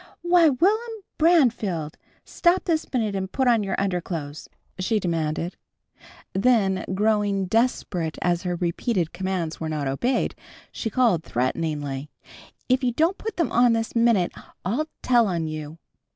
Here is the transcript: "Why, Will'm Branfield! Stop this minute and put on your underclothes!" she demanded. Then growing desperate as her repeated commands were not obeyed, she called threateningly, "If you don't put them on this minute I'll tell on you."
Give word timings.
"Why, 0.23 0.49
Will'm 0.49 1.01
Branfield! 1.19 1.93
Stop 2.25 2.63
this 2.65 2.91
minute 2.91 3.15
and 3.15 3.31
put 3.31 3.47
on 3.47 3.61
your 3.61 3.79
underclothes!" 3.79 4.49
she 4.79 4.99
demanded. 4.99 5.55
Then 6.33 6.85
growing 6.95 7.45
desperate 7.45 8.17
as 8.19 8.41
her 8.41 8.55
repeated 8.55 9.13
commands 9.13 9.59
were 9.59 9.69
not 9.69 9.87
obeyed, 9.87 10.33
she 10.71 10.89
called 10.89 11.23
threateningly, 11.23 12.09
"If 12.67 12.83
you 12.83 12.93
don't 12.93 13.19
put 13.19 13.37
them 13.37 13.51
on 13.51 13.73
this 13.73 13.95
minute 13.95 14.31
I'll 14.65 14.87
tell 15.03 15.27
on 15.27 15.45
you." 15.45 15.77